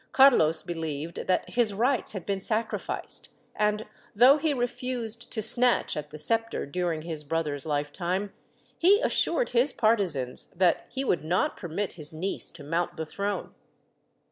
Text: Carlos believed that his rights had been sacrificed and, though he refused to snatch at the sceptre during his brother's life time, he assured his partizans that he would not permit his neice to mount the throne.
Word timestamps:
Carlos 0.13 0.63
believed 0.63 1.27
that 1.27 1.47
his 1.47 1.75
rights 1.75 2.13
had 2.13 2.25
been 2.25 2.41
sacrificed 2.41 3.29
and, 3.55 3.85
though 4.15 4.39
he 4.39 4.51
refused 4.51 5.29
to 5.31 5.43
snatch 5.43 5.95
at 5.95 6.09
the 6.09 6.17
sceptre 6.17 6.65
during 6.65 7.03
his 7.03 7.23
brother's 7.23 7.67
life 7.67 7.93
time, 7.93 8.33
he 8.79 8.99
assured 9.01 9.49
his 9.49 9.71
partizans 9.71 10.47
that 10.55 10.87
he 10.89 11.03
would 11.03 11.23
not 11.23 11.55
permit 11.55 11.93
his 11.93 12.15
neice 12.15 12.49
to 12.51 12.63
mount 12.63 12.97
the 12.97 13.05
throne. 13.05 13.53